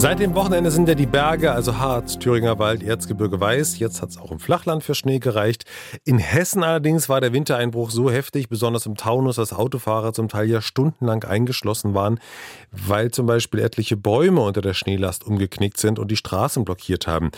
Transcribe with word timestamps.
Seit 0.00 0.18
dem 0.18 0.34
Wochenende 0.34 0.70
sind 0.70 0.88
ja 0.88 0.94
die 0.94 1.04
Berge, 1.04 1.52
also 1.52 1.76
Harz, 1.76 2.18
Thüringer 2.18 2.58
Wald, 2.58 2.82
Erzgebirge 2.82 3.38
weiß. 3.38 3.78
Jetzt 3.80 4.00
hat 4.00 4.08
es 4.08 4.16
auch 4.16 4.30
im 4.30 4.40
Flachland 4.40 4.82
für 4.82 4.94
Schnee 4.94 5.18
gereicht. 5.18 5.66
In 6.06 6.16
Hessen 6.16 6.64
allerdings 6.64 7.10
war 7.10 7.20
der 7.20 7.34
Wintereinbruch 7.34 7.90
so 7.90 8.10
heftig, 8.10 8.48
besonders 8.48 8.86
im 8.86 8.96
Taunus, 8.96 9.36
dass 9.36 9.52
Autofahrer 9.52 10.14
zum 10.14 10.28
Teil 10.28 10.48
ja 10.48 10.62
stundenlang 10.62 11.24
eingeschlossen 11.24 11.92
waren, 11.92 12.18
weil 12.72 13.10
zum 13.10 13.26
Beispiel 13.26 13.60
etliche 13.60 13.98
Bäume 13.98 14.40
unter 14.40 14.62
der 14.62 14.72
Schneelast 14.72 15.26
umgeknickt 15.26 15.76
sind 15.76 15.98
und 15.98 16.10
die 16.10 16.16
Straßen 16.16 16.64
blockiert 16.64 17.06
haben. 17.06 17.30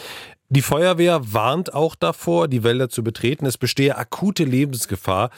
Die 0.48 0.62
Feuerwehr 0.62 1.20
warnt 1.32 1.74
auch 1.74 1.96
davor, 1.96 2.46
die 2.46 2.62
Wälder 2.62 2.88
zu 2.88 3.02
betreten. 3.02 3.44
Es 3.44 3.58
bestehe 3.58 3.98
akute 3.98 4.44
Lebensgefahr. 4.44 5.30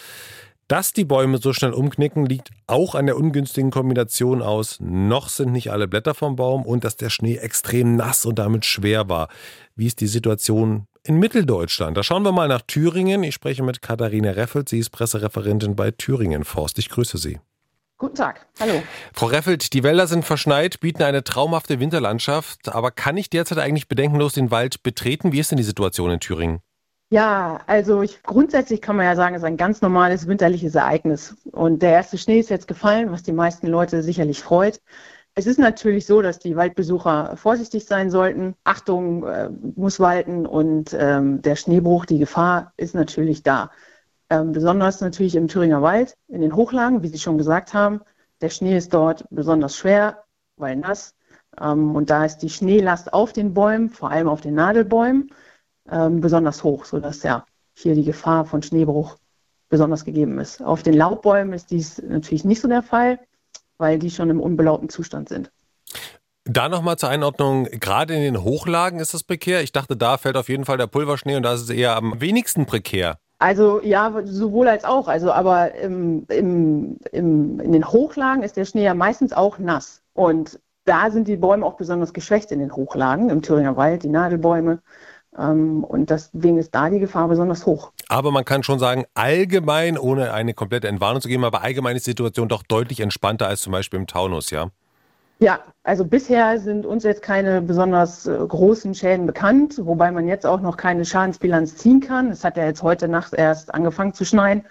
Dass 0.66 0.94
die 0.94 1.04
Bäume 1.04 1.38
so 1.38 1.52
schnell 1.52 1.74
umknicken, 1.74 2.24
liegt 2.24 2.50
auch 2.66 2.94
an 2.94 3.04
der 3.04 3.18
ungünstigen 3.18 3.70
Kombination 3.70 4.40
aus, 4.40 4.78
noch 4.80 5.28
sind 5.28 5.52
nicht 5.52 5.70
alle 5.70 5.86
Blätter 5.86 6.14
vom 6.14 6.36
Baum 6.36 6.64
und 6.64 6.84
dass 6.84 6.96
der 6.96 7.10
Schnee 7.10 7.36
extrem 7.36 7.96
nass 7.96 8.24
und 8.24 8.38
damit 8.38 8.64
schwer 8.64 9.08
war. 9.10 9.28
Wie 9.76 9.86
ist 9.86 10.00
die 10.00 10.06
Situation 10.06 10.86
in 11.02 11.18
Mitteldeutschland? 11.18 11.98
Da 11.98 12.02
schauen 12.02 12.22
wir 12.22 12.32
mal 12.32 12.48
nach 12.48 12.62
Thüringen. 12.62 13.22
Ich 13.24 13.34
spreche 13.34 13.62
mit 13.62 13.82
Katharina 13.82 14.30
Reffelt. 14.30 14.70
Sie 14.70 14.78
ist 14.78 14.88
Pressereferentin 14.88 15.76
bei 15.76 15.90
Thüringen 15.90 16.44
Forst. 16.44 16.78
Ich 16.78 16.88
grüße 16.88 17.18
Sie. 17.18 17.38
Guten 17.98 18.14
Tag, 18.16 18.46
hallo. 18.58 18.82
Frau 19.12 19.26
Reffelt, 19.26 19.72
die 19.72 19.82
Wälder 19.82 20.06
sind 20.06 20.24
verschneit, 20.24 20.80
bieten 20.80 21.02
eine 21.02 21.24
traumhafte 21.24 21.78
Winterlandschaft. 21.78 22.70
Aber 22.70 22.90
kann 22.90 23.18
ich 23.18 23.28
derzeit 23.28 23.58
eigentlich 23.58 23.86
bedenkenlos 23.86 24.32
den 24.32 24.50
Wald 24.50 24.82
betreten? 24.82 25.32
Wie 25.32 25.40
ist 25.40 25.50
denn 25.50 25.58
die 25.58 25.62
Situation 25.62 26.10
in 26.10 26.20
Thüringen? 26.20 26.60
Ja, 27.14 27.60
also 27.68 28.02
ich, 28.02 28.24
grundsätzlich 28.24 28.82
kann 28.82 28.96
man 28.96 29.06
ja 29.06 29.14
sagen, 29.14 29.36
es 29.36 29.42
ist 29.42 29.46
ein 29.46 29.56
ganz 29.56 29.80
normales 29.80 30.26
winterliches 30.26 30.74
Ereignis. 30.74 31.36
Und 31.52 31.80
der 31.80 31.92
erste 31.92 32.18
Schnee 32.18 32.40
ist 32.40 32.50
jetzt 32.50 32.66
gefallen, 32.66 33.12
was 33.12 33.22
die 33.22 33.32
meisten 33.32 33.68
Leute 33.68 34.02
sicherlich 34.02 34.42
freut. 34.42 34.80
Es 35.36 35.46
ist 35.46 35.60
natürlich 35.60 36.06
so, 36.06 36.22
dass 36.22 36.40
die 36.40 36.56
Waldbesucher 36.56 37.36
vorsichtig 37.36 37.84
sein 37.86 38.10
sollten. 38.10 38.56
Achtung 38.64 39.24
äh, 39.28 39.48
muss 39.76 40.00
walten 40.00 40.44
und 40.44 40.92
ähm, 40.98 41.40
der 41.40 41.54
Schneebruch, 41.54 42.04
die 42.04 42.18
Gefahr 42.18 42.72
ist 42.76 42.96
natürlich 42.96 43.44
da. 43.44 43.70
Ähm, 44.28 44.50
besonders 44.50 45.00
natürlich 45.00 45.36
im 45.36 45.46
Thüringer 45.46 45.82
Wald, 45.82 46.16
in 46.26 46.40
den 46.40 46.56
Hochlagen, 46.56 47.04
wie 47.04 47.08
Sie 47.08 47.18
schon 47.18 47.38
gesagt 47.38 47.74
haben. 47.74 48.00
Der 48.40 48.50
Schnee 48.50 48.76
ist 48.76 48.92
dort 48.92 49.24
besonders 49.30 49.76
schwer, 49.76 50.24
weil 50.56 50.74
nass. 50.74 51.14
Ähm, 51.60 51.94
und 51.94 52.10
da 52.10 52.24
ist 52.24 52.38
die 52.38 52.50
Schneelast 52.50 53.12
auf 53.12 53.32
den 53.32 53.54
Bäumen, 53.54 53.88
vor 53.88 54.10
allem 54.10 54.26
auf 54.26 54.40
den 54.40 54.54
Nadelbäumen, 54.54 55.30
ähm, 55.90 56.20
besonders 56.20 56.64
hoch, 56.64 56.84
sodass 56.84 57.22
ja 57.22 57.44
hier 57.74 57.94
die 57.94 58.04
Gefahr 58.04 58.44
von 58.44 58.62
Schneebruch 58.62 59.16
besonders 59.68 60.04
gegeben 60.04 60.38
ist. 60.38 60.62
Auf 60.62 60.82
den 60.82 60.94
Laubbäumen 60.94 61.52
ist 61.52 61.70
dies 61.70 62.00
natürlich 62.00 62.44
nicht 62.44 62.60
so 62.60 62.68
der 62.68 62.82
Fall, 62.82 63.18
weil 63.78 63.98
die 63.98 64.10
schon 64.10 64.30
im 64.30 64.40
unbelaubten 64.40 64.88
Zustand 64.88 65.28
sind. 65.28 65.50
Da 66.44 66.68
nochmal 66.68 66.96
zur 66.96 67.08
Einordnung, 67.08 67.64
gerade 67.64 68.14
in 68.14 68.20
den 68.20 68.44
Hochlagen 68.44 69.00
ist 69.00 69.14
das 69.14 69.24
prekär. 69.24 69.62
Ich 69.62 69.72
dachte, 69.72 69.96
da 69.96 70.18
fällt 70.18 70.36
auf 70.36 70.50
jeden 70.50 70.66
Fall 70.66 70.76
der 70.76 70.86
Pulverschnee 70.86 71.36
und 71.36 71.42
da 71.42 71.54
ist 71.54 71.62
es 71.62 71.70
eher 71.70 71.96
am 71.96 72.20
wenigsten 72.20 72.66
prekär. 72.66 73.16
Also 73.38 73.80
ja, 73.82 74.12
sowohl 74.24 74.68
als 74.68 74.84
auch. 74.84 75.08
Also 75.08 75.32
aber 75.32 75.74
im, 75.74 76.26
im, 76.28 76.98
im, 77.12 77.60
in 77.60 77.72
den 77.72 77.88
Hochlagen 77.88 78.42
ist 78.42 78.56
der 78.56 78.66
Schnee 78.66 78.84
ja 78.84 78.94
meistens 78.94 79.32
auch 79.32 79.58
nass. 79.58 80.02
Und 80.12 80.60
da 80.84 81.10
sind 81.10 81.28
die 81.28 81.36
Bäume 81.36 81.64
auch 81.64 81.76
besonders 81.76 82.12
geschwächt 82.12 82.52
in 82.52 82.58
den 82.58 82.74
Hochlagen, 82.76 83.30
im 83.30 83.42
Thüringer 83.42 83.76
Wald, 83.76 84.02
die 84.02 84.08
Nadelbäume. 84.08 84.80
Ähm, 85.38 85.84
und 85.84 86.10
deswegen 86.10 86.58
ist 86.58 86.74
da 86.74 86.90
die 86.90 86.98
Gefahr 86.98 87.28
besonders 87.28 87.66
hoch. 87.66 87.92
Aber 88.08 88.30
man 88.30 88.44
kann 88.44 88.62
schon 88.62 88.78
sagen, 88.78 89.04
allgemein, 89.14 89.98
ohne 89.98 90.32
eine 90.32 90.54
komplette 90.54 90.88
Entwarnung 90.88 91.20
zu 91.20 91.28
geben, 91.28 91.44
aber 91.44 91.62
allgemein 91.62 91.96
ist 91.96 92.06
die 92.06 92.10
Situation 92.10 92.48
doch 92.48 92.62
deutlich 92.62 93.00
entspannter 93.00 93.48
als 93.48 93.62
zum 93.62 93.72
Beispiel 93.72 93.98
im 93.98 94.06
Taunus, 94.06 94.50
ja? 94.50 94.70
Ja, 95.40 95.58
also 95.82 96.04
bisher 96.04 96.58
sind 96.60 96.86
uns 96.86 97.02
jetzt 97.02 97.20
keine 97.20 97.60
besonders 97.60 98.26
äh, 98.26 98.36
großen 98.36 98.94
Schäden 98.94 99.26
bekannt, 99.26 99.80
wobei 99.82 100.10
man 100.12 100.28
jetzt 100.28 100.46
auch 100.46 100.60
noch 100.60 100.76
keine 100.76 101.04
Schadensbilanz 101.04 101.76
ziehen 101.76 102.00
kann. 102.00 102.30
Es 102.30 102.44
hat 102.44 102.56
ja 102.56 102.64
jetzt 102.64 102.82
heute 102.82 103.08
Nacht 103.08 103.34
erst 103.34 103.74
angefangen 103.74 104.14
zu 104.14 104.24
schneien. 104.24 104.64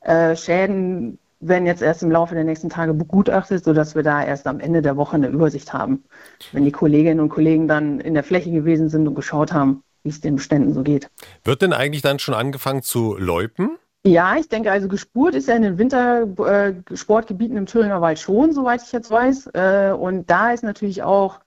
Äh, 0.00 0.36
Schäden 0.36 1.18
werden 1.40 1.66
jetzt 1.66 1.82
erst 1.82 2.02
im 2.02 2.10
Laufe 2.10 2.34
der 2.34 2.44
nächsten 2.44 2.70
Tage 2.70 2.94
begutachtet, 2.94 3.64
sodass 3.64 3.94
wir 3.94 4.02
da 4.02 4.24
erst 4.24 4.46
am 4.46 4.60
Ende 4.60 4.82
der 4.82 4.96
Woche 4.96 5.16
eine 5.16 5.28
Übersicht 5.28 5.72
haben, 5.72 6.04
wenn 6.52 6.64
die 6.64 6.72
Kolleginnen 6.72 7.20
und 7.20 7.28
Kollegen 7.28 7.68
dann 7.68 8.00
in 8.00 8.14
der 8.14 8.24
Fläche 8.24 8.50
gewesen 8.50 8.88
sind 8.88 9.06
und 9.08 9.14
geschaut 9.14 9.52
haben, 9.52 9.82
wie 10.04 10.10
es 10.10 10.20
den 10.20 10.36
Beständen 10.36 10.72
so 10.72 10.82
geht. 10.82 11.10
Wird 11.42 11.62
denn 11.62 11.72
eigentlich 11.72 12.02
dann 12.02 12.18
schon 12.18 12.34
angefangen 12.34 12.82
zu 12.82 13.16
läupen? 13.16 13.78
Ja, 14.06 14.36
ich 14.36 14.50
denke, 14.50 14.70
also 14.70 14.86
gespurt 14.86 15.34
ist 15.34 15.48
ja 15.48 15.56
in 15.56 15.62
den 15.62 15.78
Wintersportgebieten 15.78 17.56
im 17.56 17.64
Thüringer 17.64 18.02
Wald 18.02 18.18
schon, 18.18 18.52
soweit 18.52 18.82
ich 18.82 18.92
jetzt 18.92 19.10
weiß. 19.10 19.50
Äh, 19.54 19.94
und 19.98 20.28
da 20.28 20.52
ist 20.52 20.62
natürlich 20.62 21.02
auch 21.02 21.40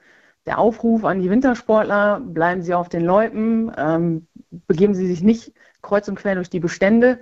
der 0.47 0.57
Aufruf 0.57 1.05
an 1.05 1.21
die 1.21 1.29
Wintersportler, 1.29 2.19
bleiben 2.19 2.63
Sie 2.63 2.73
auf 2.73 2.89
den 2.89 3.05
Loipen, 3.05 3.71
ähm, 3.77 4.27
begeben 4.49 4.95
Sie 4.95 5.05
sich 5.05 5.21
nicht 5.21 5.53
kreuz 5.83 6.07
und 6.07 6.15
quer 6.15 6.33
durch 6.33 6.49
die 6.49 6.59
Bestände. 6.59 7.19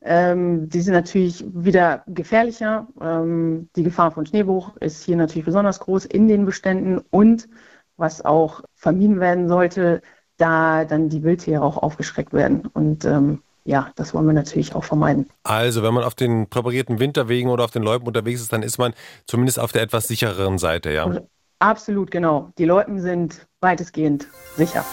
Ähm, 0.00 0.68
die 0.68 0.80
sind 0.80 0.94
natürlich 0.94 1.44
wieder 1.46 2.02
gefährlicher. 2.08 2.88
Ähm, 3.00 3.68
die 3.76 3.84
Gefahr 3.84 4.10
von 4.10 4.26
Schneebruch 4.26 4.76
ist 4.78 5.04
hier 5.04 5.16
natürlich 5.16 5.44
besonders 5.44 5.78
groß 5.78 6.06
in 6.06 6.26
den 6.26 6.44
Beständen 6.44 6.98
und 7.10 7.48
was 7.96 8.24
auch 8.24 8.62
vermieden 8.74 9.20
werden 9.20 9.48
sollte, 9.48 10.02
da 10.42 10.84
dann 10.84 11.08
die 11.08 11.22
Wildtiere 11.22 11.62
auch 11.62 11.78
aufgeschreckt 11.78 12.32
werden. 12.32 12.66
Und 12.74 13.04
ähm, 13.04 13.42
ja, 13.64 13.90
das 13.94 14.12
wollen 14.12 14.26
wir 14.26 14.32
natürlich 14.32 14.74
auch 14.74 14.82
vermeiden. 14.82 15.28
Also, 15.44 15.82
wenn 15.84 15.94
man 15.94 16.02
auf 16.02 16.14
den 16.14 16.48
präparierten 16.48 16.98
Winterwegen 16.98 17.48
oder 17.48 17.64
auf 17.64 17.70
den 17.70 17.84
Loipen 17.84 18.06
unterwegs 18.06 18.40
ist, 18.40 18.52
dann 18.52 18.62
ist 18.62 18.78
man 18.78 18.92
zumindest 19.26 19.60
auf 19.60 19.70
der 19.70 19.82
etwas 19.82 20.08
sichereren 20.08 20.58
Seite, 20.58 20.90
ja? 20.90 21.08
Absolut, 21.60 22.10
genau. 22.10 22.50
Die 22.58 22.64
Loipen 22.64 23.00
sind 23.00 23.46
weitestgehend 23.60 24.26
sicher. 24.56 24.84